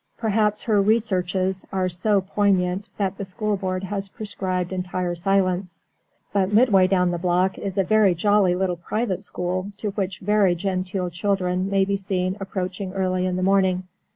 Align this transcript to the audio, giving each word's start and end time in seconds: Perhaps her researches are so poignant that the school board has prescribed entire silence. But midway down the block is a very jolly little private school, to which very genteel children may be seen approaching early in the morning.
Perhaps 0.17 0.63
her 0.63 0.81
researches 0.81 1.63
are 1.71 1.87
so 1.87 2.21
poignant 2.21 2.89
that 2.97 3.19
the 3.19 3.23
school 3.23 3.55
board 3.55 3.83
has 3.83 4.09
prescribed 4.09 4.73
entire 4.73 5.13
silence. 5.13 5.83
But 6.33 6.51
midway 6.51 6.87
down 6.87 7.11
the 7.11 7.19
block 7.19 7.59
is 7.59 7.77
a 7.77 7.83
very 7.83 8.15
jolly 8.15 8.55
little 8.55 8.77
private 8.77 9.21
school, 9.21 9.69
to 9.77 9.91
which 9.91 10.17
very 10.17 10.55
genteel 10.55 11.11
children 11.11 11.69
may 11.69 11.85
be 11.85 11.97
seen 11.97 12.35
approaching 12.39 12.93
early 12.93 13.27
in 13.27 13.35
the 13.35 13.43
morning. 13.43 13.83